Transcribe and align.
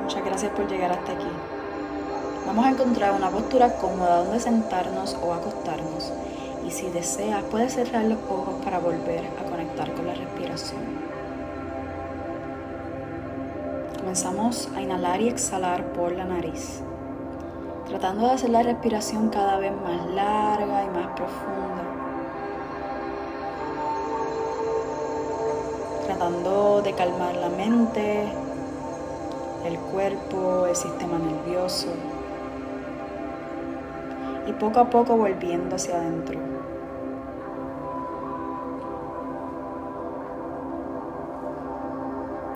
Muchas 0.00 0.24
gracias 0.24 0.52
por 0.52 0.68
llegar 0.68 0.92
hasta 0.92 1.12
aquí. 1.12 1.28
Vamos 2.46 2.66
a 2.66 2.70
encontrar 2.70 3.12
una 3.12 3.30
postura 3.30 3.76
cómoda 3.76 4.24
donde 4.24 4.40
sentarnos 4.40 5.16
o 5.22 5.32
acostarnos 5.32 6.12
y 6.66 6.70
si 6.70 6.88
deseas 6.90 7.42
puedes 7.44 7.74
cerrar 7.74 8.04
los 8.04 8.18
ojos 8.28 8.54
para 8.64 8.78
volver 8.78 9.24
a 9.40 9.50
conectar 9.50 9.92
con 9.92 10.06
la 10.06 10.14
respiración. 10.14 10.80
Comenzamos 13.98 14.68
a 14.74 14.82
inhalar 14.82 15.20
y 15.20 15.28
exhalar 15.28 15.92
por 15.92 16.12
la 16.12 16.24
nariz, 16.24 16.82
tratando 17.88 18.26
de 18.26 18.32
hacer 18.32 18.50
la 18.50 18.62
respiración 18.62 19.28
cada 19.28 19.58
vez 19.58 19.72
más 19.72 20.06
larga 20.10 20.84
y 20.84 20.88
más 20.88 21.06
profunda. 21.14 21.84
Tratando 26.04 26.82
de 26.82 26.92
calmar 26.92 27.36
la 27.36 27.48
mente, 27.48 28.26
el 29.64 29.78
cuerpo, 29.78 30.66
el 30.66 30.76
sistema 30.76 31.18
nervioso 31.18 31.88
y 34.46 34.52
poco 34.52 34.80
a 34.80 34.90
poco 34.90 35.16
volviendo 35.16 35.76
hacia 35.76 35.96
adentro. 35.96 36.38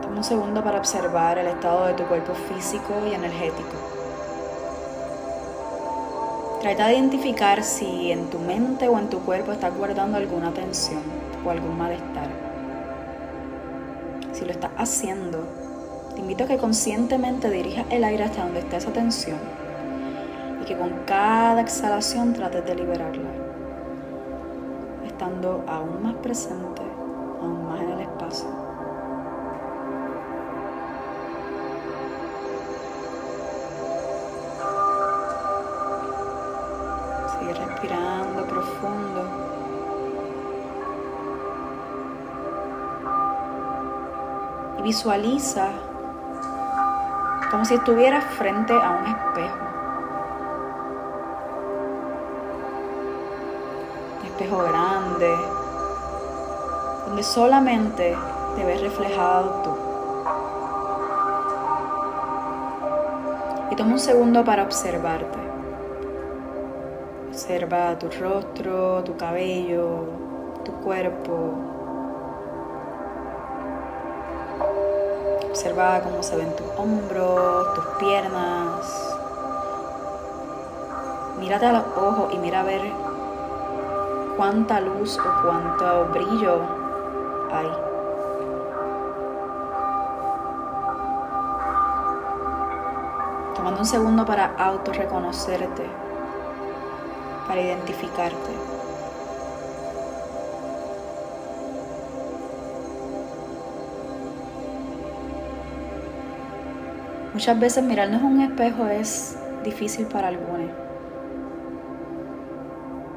Toma 0.00 0.16
un 0.16 0.24
segundo 0.24 0.64
para 0.64 0.78
observar 0.78 1.38
el 1.38 1.46
estado 1.48 1.86
de 1.86 1.94
tu 1.94 2.04
cuerpo 2.04 2.32
físico 2.34 2.94
y 3.10 3.14
energético. 3.14 3.76
Trata 6.60 6.86
de 6.86 6.94
identificar 6.94 7.62
si 7.62 8.10
en 8.10 8.30
tu 8.30 8.38
mente 8.38 8.88
o 8.88 8.98
en 8.98 9.10
tu 9.10 9.20
cuerpo 9.20 9.52
estás 9.52 9.76
guardando 9.76 10.16
alguna 10.16 10.50
tensión 10.52 11.02
o 11.44 11.50
algún 11.50 11.76
malestar. 11.76 12.28
Si 14.32 14.46
lo 14.46 14.50
estás 14.50 14.70
haciendo, 14.78 15.46
te 16.14 16.20
invito 16.20 16.44
a 16.44 16.46
que 16.46 16.58
conscientemente 16.58 17.50
dirijas 17.50 17.86
el 17.90 18.04
aire 18.04 18.24
hasta 18.24 18.44
donde 18.44 18.60
está 18.60 18.76
esa 18.76 18.92
tensión 18.92 19.38
y 20.62 20.64
que 20.64 20.76
con 20.76 20.90
cada 21.06 21.60
exhalación 21.60 22.32
trates 22.32 22.64
de 22.64 22.74
liberarla, 22.74 23.30
estando 25.04 25.64
aún 25.66 26.02
más 26.02 26.14
presente, 26.14 26.82
aún 27.40 27.66
más 27.68 27.80
en 27.80 27.90
el 27.90 28.00
espacio. 28.00 28.48
Sigue 37.38 37.54
respirando 37.54 38.46
profundo. 38.46 39.44
Visualiza 44.82 45.70
como 47.54 47.64
si 47.64 47.74
estuvieras 47.74 48.24
frente 48.34 48.72
a 48.72 48.90
un 48.90 49.06
espejo. 49.06 49.58
espejo 54.26 54.58
grande, 54.64 55.32
donde 57.06 57.22
solamente 57.22 58.16
te 58.56 58.64
ves 58.64 58.80
reflejado 58.80 59.62
tú. 59.62 59.70
Y 63.70 63.76
toma 63.76 63.92
un 63.92 64.00
segundo 64.00 64.44
para 64.44 64.64
observarte. 64.64 65.38
Observa 67.28 67.96
tu 68.00 68.08
rostro, 68.20 69.04
tu 69.04 69.16
cabello, 69.16 70.08
tu 70.64 70.72
cuerpo. 70.72 71.83
Observa 75.54 76.00
cómo 76.00 76.20
se 76.20 76.34
ven 76.34 76.56
tus 76.56 76.66
hombros, 76.76 77.74
tus 77.74 77.84
piernas. 78.00 79.16
Mírate 81.38 81.66
a 81.66 81.72
los 81.74 81.84
ojos 81.96 82.34
y 82.34 82.38
mira 82.38 82.58
a 82.58 82.64
ver 82.64 82.82
cuánta 84.36 84.80
luz 84.80 85.16
o 85.16 85.46
cuánto 85.46 86.06
brillo 86.06 86.58
hay. 87.52 87.70
Tomando 93.54 93.78
un 93.78 93.86
segundo 93.86 94.26
para 94.26 94.56
autorreconocerte, 94.58 95.86
para 97.46 97.60
identificarte. 97.60 98.73
Muchas 107.34 107.58
veces 107.58 107.84
mirarnos 107.84 108.22
un 108.22 108.40
espejo 108.40 108.86
es 108.86 109.36
difícil 109.64 110.06
para 110.06 110.28
algunos 110.28 110.84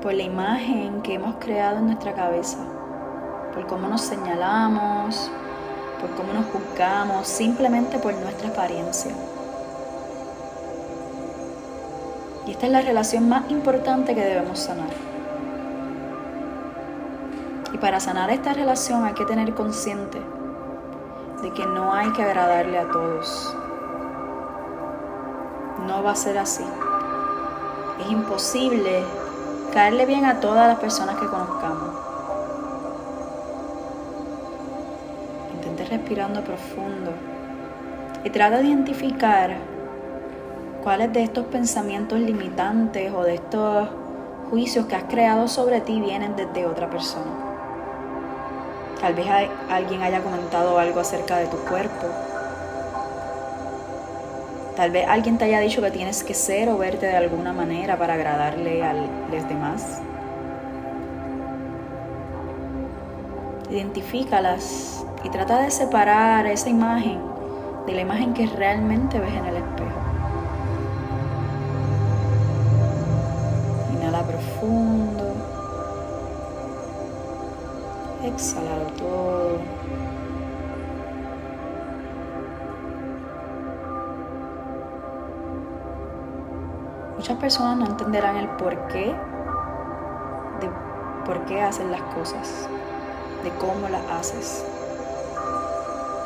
por 0.00 0.14
la 0.14 0.22
imagen 0.22 1.02
que 1.02 1.14
hemos 1.14 1.36
creado 1.36 1.78
en 1.78 1.86
nuestra 1.86 2.14
cabeza, 2.14 2.58
por 3.54 3.66
cómo 3.66 3.88
nos 3.88 4.00
señalamos, 4.00 5.30
por 6.00 6.10
cómo 6.16 6.32
nos 6.32 6.46
juzgamos, 6.46 7.28
simplemente 7.28 7.98
por 7.98 8.14
nuestra 8.14 8.48
apariencia. 8.48 9.12
Y 12.46 12.52
esta 12.52 12.66
es 12.66 12.72
la 12.72 12.80
relación 12.80 13.28
más 13.28 13.50
importante 13.50 14.14
que 14.14 14.24
debemos 14.24 14.58
sanar. 14.58 14.90
Y 17.72 17.78
para 17.78 18.00
sanar 18.00 18.30
esta 18.30 18.54
relación 18.54 19.04
hay 19.04 19.14
que 19.14 19.24
tener 19.24 19.54
consciente 19.54 20.20
de 21.42 21.52
que 21.52 21.66
no 21.66 21.92
hay 21.92 22.10
que 22.12 22.22
agradarle 22.22 22.78
a 22.78 22.90
todos. 22.90 23.56
No 25.86 26.02
va 26.02 26.12
a 26.12 26.16
ser 26.16 26.38
así. 26.38 26.64
Es 28.00 28.10
imposible 28.10 29.04
caerle 29.72 30.06
bien 30.06 30.24
a 30.24 30.40
todas 30.40 30.68
las 30.68 30.78
personas 30.78 31.16
que 31.16 31.26
conozcamos. 31.26 31.94
Intente 35.54 35.84
respirando 35.84 36.42
profundo 36.42 37.12
y 38.24 38.30
trata 38.30 38.58
de 38.58 38.68
identificar 38.68 39.56
cuáles 40.82 41.12
de 41.12 41.22
estos 41.22 41.46
pensamientos 41.46 42.18
limitantes 42.18 43.12
o 43.14 43.22
de 43.22 43.34
estos 43.34 43.88
juicios 44.50 44.86
que 44.86 44.96
has 44.96 45.04
creado 45.04 45.48
sobre 45.48 45.80
ti 45.80 46.00
vienen 46.00 46.36
desde 46.36 46.66
otra 46.66 46.90
persona. 46.90 47.30
Tal 49.00 49.14
vez 49.14 49.26
alguien 49.70 50.02
haya 50.02 50.22
comentado 50.22 50.78
algo 50.78 51.00
acerca 51.00 51.38
de 51.38 51.46
tu 51.46 51.56
cuerpo 51.58 52.06
Tal 54.76 54.90
vez 54.92 55.06
alguien 55.08 55.36
te 55.36 55.44
haya 55.44 55.60
dicho 55.60 55.82
que 55.82 55.90
tienes 55.90 56.22
que 56.22 56.34
ser 56.34 56.68
o 56.68 56.78
verte 56.78 57.06
de 57.06 57.16
alguna 57.16 57.52
manera 57.52 57.98
para 57.98 58.14
agradarle 58.14 58.82
a 58.82 58.94
los 58.94 59.48
demás. 59.48 60.00
Identifícalas 63.70 65.04
y 65.22 65.28
trata 65.28 65.62
de 65.62 65.70
separar 65.70 66.46
esa 66.46 66.68
imagen 66.68 67.20
de 67.86 67.94
la 67.94 68.00
imagen 68.02 68.34
que 68.34 68.46
realmente 68.46 69.18
ves 69.18 69.34
en 69.34 69.46
el 69.46 69.56
espejo. 69.56 70.00
Inhala 73.92 74.22
profundo. 74.22 75.34
Exhala 78.24 78.86
todo. 78.98 79.58
Muchas 87.30 87.42
personas 87.42 87.78
no 87.78 87.86
entenderán 87.86 88.36
el 88.38 88.48
porqué 88.48 89.14
de 90.60 90.70
por 91.24 91.44
qué 91.44 91.62
hacen 91.62 91.92
las 91.92 92.02
cosas, 92.02 92.68
de 93.44 93.50
cómo 93.50 93.88
las 93.88 94.02
haces. 94.10 94.66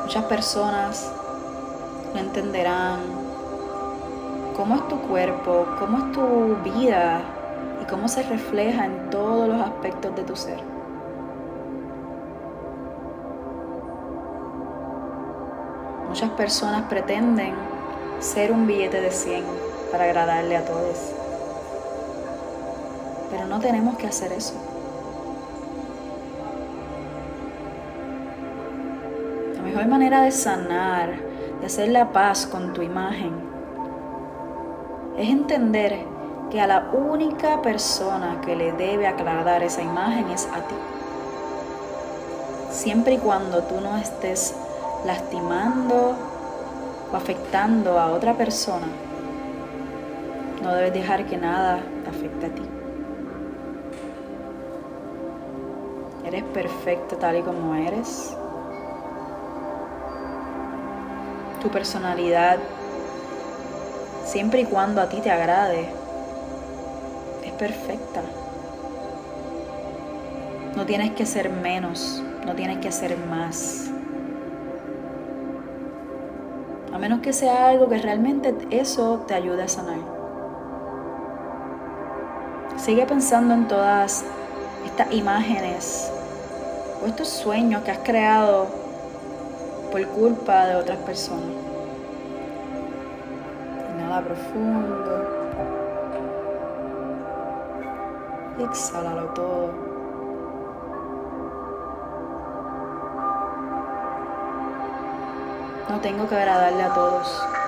Muchas 0.00 0.24
personas 0.24 1.12
no 2.14 2.20
entenderán 2.20 3.00
cómo 4.56 4.76
es 4.76 4.88
tu 4.88 4.98
cuerpo, 5.02 5.66
cómo 5.78 5.98
es 5.98 6.12
tu 6.12 6.56
vida 6.64 7.20
y 7.82 7.84
cómo 7.84 8.08
se 8.08 8.22
refleja 8.22 8.86
en 8.86 9.10
todos 9.10 9.46
los 9.46 9.60
aspectos 9.60 10.16
de 10.16 10.22
tu 10.22 10.34
ser. 10.34 10.58
Muchas 16.08 16.30
personas 16.30 16.84
pretenden 16.84 17.52
ser 18.20 18.50
un 18.52 18.66
billete 18.66 19.02
de 19.02 19.10
100 19.10 19.73
para 19.94 20.06
agradarle 20.06 20.56
a 20.56 20.64
todos. 20.64 21.12
Pero 23.30 23.46
no 23.46 23.60
tenemos 23.60 23.96
que 23.96 24.08
hacer 24.08 24.32
eso. 24.32 24.54
La 29.54 29.62
mejor 29.62 29.86
manera 29.86 30.22
de 30.22 30.32
sanar, 30.32 31.14
de 31.60 31.66
hacer 31.66 31.90
la 31.90 32.10
paz 32.10 32.44
con 32.44 32.72
tu 32.72 32.82
imagen, 32.82 33.34
es 35.16 35.28
entender 35.28 36.00
que 36.50 36.60
a 36.60 36.66
la 36.66 36.90
única 36.92 37.62
persona 37.62 38.40
que 38.44 38.56
le 38.56 38.72
debe 38.72 39.06
aclarar 39.06 39.62
esa 39.62 39.82
imagen 39.82 40.28
es 40.30 40.46
a 40.46 40.56
ti. 40.66 40.74
Siempre 42.72 43.14
y 43.14 43.18
cuando 43.18 43.62
tú 43.62 43.80
no 43.80 43.96
estés 43.96 44.56
lastimando 45.06 46.16
o 47.12 47.16
afectando 47.16 47.96
a 48.00 48.08
otra 48.08 48.34
persona, 48.34 48.88
no 50.64 50.74
debes 50.74 50.94
dejar 50.94 51.26
que 51.26 51.36
nada 51.36 51.78
te 52.02 52.10
afecte 52.10 52.46
a 52.46 52.48
ti. 52.48 52.62
Eres 56.24 56.42
perfecto 56.42 57.16
tal 57.16 57.36
y 57.36 57.42
como 57.42 57.74
eres. 57.74 58.34
Tu 61.60 61.68
personalidad, 61.68 62.58
siempre 64.24 64.62
y 64.62 64.64
cuando 64.64 65.02
a 65.02 65.08
ti 65.10 65.20
te 65.20 65.30
agrade, 65.30 65.86
es 67.44 67.52
perfecta. 67.52 68.22
No 70.76 70.86
tienes 70.86 71.10
que 71.12 71.26
ser 71.26 71.50
menos, 71.50 72.22
no 72.46 72.54
tienes 72.54 72.78
que 72.78 72.90
ser 72.90 73.18
más. 73.18 73.90
A 76.92 76.98
menos 76.98 77.20
que 77.20 77.34
sea 77.34 77.68
algo 77.68 77.86
que 77.88 77.98
realmente 77.98 78.54
eso 78.70 79.24
te 79.26 79.34
ayude 79.34 79.62
a 79.62 79.68
sanar. 79.68 80.13
Sigue 82.84 83.06
pensando 83.06 83.54
en 83.54 83.66
todas 83.66 84.26
estas 84.84 85.10
imágenes 85.10 86.12
o 87.02 87.06
estos 87.06 87.28
sueños 87.28 87.82
que 87.82 87.90
has 87.90 87.98
creado 88.00 88.66
por 89.90 90.06
culpa 90.08 90.66
de 90.66 90.76
otras 90.76 90.98
personas. 90.98 91.48
Inhala 93.94 94.20
profundo. 94.20 95.28
Y 98.58 98.64
exhalalo 98.64 99.28
todo. 99.28 99.70
No 105.88 106.00
tengo 106.02 106.28
que 106.28 106.34
agradarle 106.34 106.82
a 106.82 106.92
todos. 106.92 107.63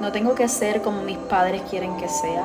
No 0.00 0.12
tengo 0.12 0.34
que 0.34 0.46
ser 0.46 0.82
como 0.82 1.00
mis 1.02 1.16
padres 1.16 1.62
quieren 1.70 1.96
que 1.96 2.06
sea, 2.06 2.44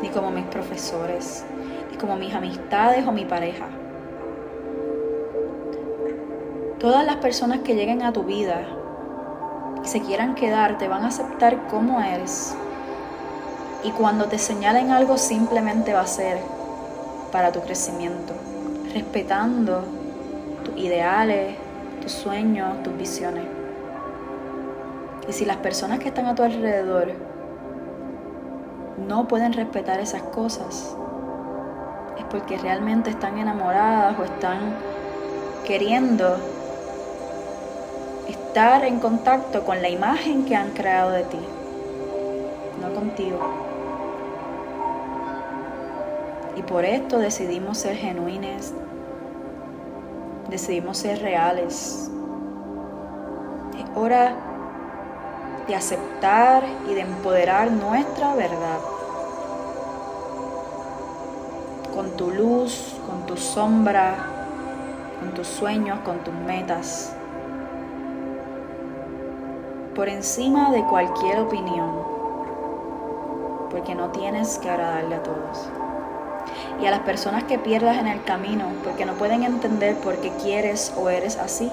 ni 0.00 0.08
como 0.10 0.30
mis 0.30 0.44
profesores, 0.44 1.44
ni 1.90 1.96
como 1.96 2.14
mis 2.14 2.32
amistades 2.32 3.04
o 3.04 3.10
mi 3.10 3.24
pareja. 3.24 3.66
Todas 6.78 7.04
las 7.04 7.16
personas 7.16 7.60
que 7.60 7.74
lleguen 7.74 8.02
a 8.02 8.12
tu 8.12 8.22
vida 8.22 8.62
y 9.84 9.88
se 9.88 10.02
quieran 10.02 10.36
quedar 10.36 10.78
te 10.78 10.86
van 10.86 11.02
a 11.02 11.08
aceptar 11.08 11.66
como 11.66 12.00
eres. 12.00 12.54
Y 13.82 13.90
cuando 13.90 14.26
te 14.26 14.38
señalen 14.38 14.92
algo 14.92 15.18
simplemente 15.18 15.94
va 15.94 16.02
a 16.02 16.06
ser 16.06 16.38
para 17.32 17.50
tu 17.50 17.60
crecimiento, 17.60 18.34
respetando 18.94 19.82
tus 20.64 20.76
ideales, 20.76 21.56
tus 22.00 22.12
sueños, 22.12 22.82
tus 22.84 22.96
visiones. 22.96 23.59
Y 25.28 25.32
si 25.32 25.44
las 25.44 25.58
personas 25.58 25.98
que 25.98 26.08
están 26.08 26.26
a 26.26 26.34
tu 26.34 26.42
alrededor 26.42 27.12
no 29.06 29.28
pueden 29.28 29.52
respetar 29.52 30.00
esas 30.00 30.22
cosas, 30.22 30.96
es 32.18 32.24
porque 32.24 32.58
realmente 32.58 33.10
están 33.10 33.38
enamoradas 33.38 34.18
o 34.18 34.24
están 34.24 34.74
queriendo 35.64 36.36
estar 38.28 38.84
en 38.84 38.98
contacto 38.98 39.64
con 39.64 39.80
la 39.80 39.88
imagen 39.88 40.44
que 40.44 40.56
han 40.56 40.70
creado 40.70 41.12
de 41.12 41.22
ti, 41.24 41.38
no 42.80 42.92
contigo. 42.92 43.38
Y 46.56 46.62
por 46.62 46.84
esto 46.84 47.18
decidimos 47.18 47.78
ser 47.78 47.96
genuines, 47.96 48.74
decidimos 50.50 50.98
ser 50.98 51.22
reales. 51.22 52.10
Es 53.78 53.84
hora 53.96 54.34
de 55.70 55.76
aceptar 55.76 56.64
y 56.88 56.94
de 56.94 57.02
empoderar 57.02 57.70
nuestra 57.70 58.34
verdad. 58.34 58.80
Con 61.94 62.10
tu 62.16 62.32
luz, 62.32 62.96
con 63.06 63.24
tu 63.26 63.36
sombra, 63.36 64.16
con 65.20 65.30
tus 65.30 65.46
sueños, 65.46 66.00
con 66.00 66.18
tus 66.24 66.34
metas. 66.34 67.12
Por 69.94 70.08
encima 70.08 70.72
de 70.72 70.82
cualquier 70.82 71.38
opinión. 71.38 72.02
Porque 73.70 73.94
no 73.94 74.08
tienes 74.08 74.58
que 74.58 74.70
agradarle 74.70 75.14
a 75.14 75.22
todos 75.22 75.68
y 76.82 76.86
a 76.86 76.90
las 76.90 77.00
personas 77.00 77.44
que 77.44 77.58
pierdas 77.58 77.98
en 77.98 78.08
el 78.08 78.24
camino 78.24 78.64
porque 78.82 79.04
no 79.04 79.12
pueden 79.12 79.44
entender 79.44 79.94
por 79.96 80.16
qué 80.16 80.30
quieres 80.42 80.92
o 80.96 81.10
eres 81.10 81.36
así. 81.36 81.70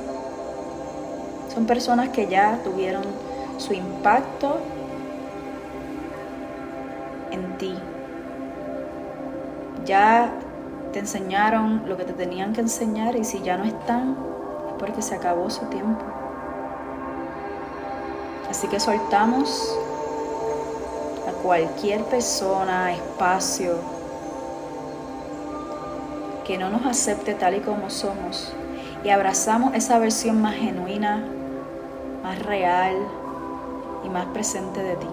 Son 1.51 1.65
personas 1.65 2.09
que 2.09 2.27
ya 2.27 2.59
tuvieron 2.63 3.03
su 3.57 3.73
impacto 3.73 4.57
en 7.31 7.57
ti. 7.57 7.75
Ya 9.85 10.31
te 10.93 10.99
enseñaron 10.99 11.83
lo 11.87 11.97
que 11.97 12.03
te 12.03 12.13
tenían 12.13 12.53
que 12.53 12.61
enseñar 12.61 13.15
y 13.15 13.23
si 13.23 13.41
ya 13.41 13.57
no 13.57 13.63
están 13.65 14.15
es 14.67 14.73
porque 14.79 15.01
se 15.01 15.15
acabó 15.15 15.49
su 15.49 15.65
tiempo. 15.65 16.03
Así 18.49 18.67
que 18.67 18.79
soltamos 18.79 19.77
a 21.27 21.31
cualquier 21.43 22.03
persona, 22.05 22.93
espacio, 22.93 23.75
que 26.45 26.57
no 26.57 26.69
nos 26.69 26.85
acepte 26.85 27.33
tal 27.33 27.55
y 27.55 27.59
como 27.59 27.89
somos 27.89 28.53
y 29.03 29.09
abrazamos 29.09 29.73
esa 29.75 29.99
versión 29.99 30.41
más 30.41 30.55
genuina, 30.55 31.23
más 32.23 32.39
real 32.39 32.95
y 34.03 34.09
más 34.09 34.25
presente 34.27 34.83
de 34.83 34.95
ti. 34.95 35.07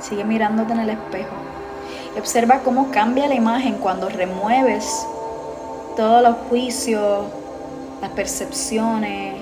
Sigue 0.00 0.24
mirándote 0.24 0.72
en 0.72 0.80
el 0.80 0.90
espejo 0.90 1.34
y 2.14 2.18
observa 2.18 2.60
cómo 2.60 2.90
cambia 2.90 3.28
la 3.28 3.34
imagen 3.34 3.74
cuando 3.74 4.08
remueves 4.08 5.06
todos 5.96 6.22
los 6.22 6.36
juicios, 6.48 7.26
las 8.00 8.10
percepciones, 8.10 9.34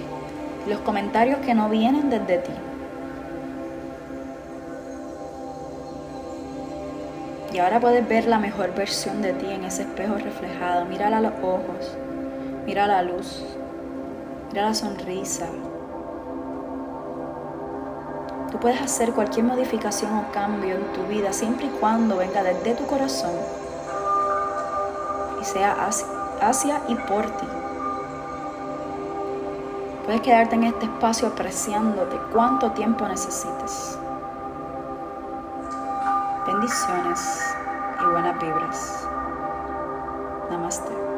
los 0.66 0.80
comentarios 0.80 1.38
que 1.40 1.54
no 1.54 1.68
vienen 1.68 2.11
desde 2.11 2.38
ti. 2.38 2.52
Y 7.52 7.58
ahora 7.58 7.80
puedes 7.80 8.06
ver 8.06 8.26
la 8.26 8.38
mejor 8.38 8.75
versión 8.75 9.23
de 9.23 9.32
ti 9.32 9.46
en 9.46 9.64
ese 9.64 9.82
espejo 9.82 10.16
reflejado. 10.16 10.85
Mírala 10.85 11.18
a 11.18 11.20
los 11.20 11.32
ojos, 11.42 11.96
mira 12.66 12.87
la 12.87 13.02
luz, 13.02 13.42
mira 14.48 14.66
la 14.66 14.74
sonrisa. 14.74 15.46
Tú 18.50 18.58
puedes 18.58 18.80
hacer 18.80 19.12
cualquier 19.12 19.44
modificación 19.44 20.14
o 20.14 20.32
cambio 20.32 20.76
en 20.76 20.92
tu 20.92 21.02
vida 21.04 21.32
siempre 21.32 21.66
y 21.66 21.70
cuando 21.80 22.16
venga 22.16 22.42
desde 22.42 22.74
tu 22.74 22.86
corazón 22.86 23.32
y 25.40 25.44
sea 25.44 25.76
hacia, 26.40 26.80
y 26.88 26.94
por 26.94 27.26
ti. 27.36 27.46
Puedes 30.04 30.20
quedarte 30.20 30.54
en 30.54 30.64
este 30.64 30.86
espacio 30.86 31.28
apreciándote 31.28 32.16
cuánto 32.32 32.70
tiempo 32.72 33.06
necesites. 33.08 33.98
Bendiciones 36.46 37.54
y 38.00 38.12
buenas 38.12 38.40
vibras. 38.40 39.08
Namaste. 40.48 41.15